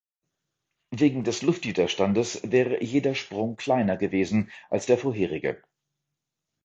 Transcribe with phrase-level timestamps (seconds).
[0.89, 5.61] Wegen des Luftwiderstandes wäre jeder Sprung kleiner gewesen als der vorherige.